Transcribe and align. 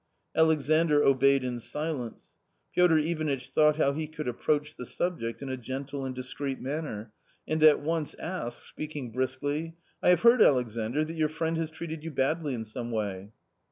"Alexandr 0.35 1.03
obeyed 1.03 1.43
in 1.43 1.59
silence. 1.59 2.33
Piotr 2.73 2.97
Ivanitch 2.97 3.51
thought 3.51 3.75
how 3.75 3.93
he 3.93 4.07
could 4.07 4.27
approach 4.27 4.75
the 4.75 4.83
subject 4.87 5.43
in 5.43 5.49
a 5.49 5.55
gentle 5.55 6.05
and 6.05 6.15
discreet 6.15 6.59
manner, 6.59 7.11
and 7.47 7.61
at 7.61 7.81
once 7.81 8.15
asked, 8.15 8.63
speaking 8.65 9.11
briskly:" 9.11 9.75
I 10.01 10.09
have 10.09 10.21
heard, 10.21 10.41
Alexandr, 10.41 11.05
that 11.05 11.13
your 11.13 11.29
friend 11.29 11.55
has 11.57 11.69
treated 11.69 12.03
you 12.03 12.09
badly 12.09 12.55
in 12.55 12.65
some 12.65 12.89
way 12.89 13.31